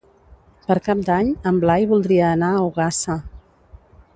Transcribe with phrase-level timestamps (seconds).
[0.69, 3.19] Per Cap d'Any en Blai voldria anar a Ogassa.